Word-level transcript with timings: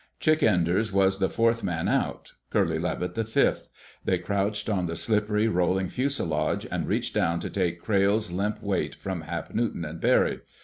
Chick 0.19 0.41
Enders 0.41 0.91
was 0.91 1.19
the 1.19 1.29
fourth 1.29 1.61
man 1.61 1.87
out, 1.87 2.31
Curly 2.49 2.79
Levitt 2.79 3.13
the 3.13 3.23
fifth. 3.23 3.69
They 4.03 4.17
crouched 4.17 4.67
on 4.67 4.87
the 4.87 4.95
slippery, 4.95 5.47
rolling 5.47 5.89
fuselage, 5.89 6.65
and 6.71 6.87
reached 6.87 7.13
down 7.13 7.39
to 7.41 7.51
take 7.51 7.79
Crayle's 7.83 8.31
limp 8.31 8.63
weight 8.63 8.95
from 8.95 9.21
Hap 9.21 9.53
Newton 9.53 9.85
and 9.85 10.01
Barry. 10.01 10.39